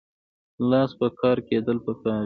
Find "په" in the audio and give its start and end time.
0.99-1.07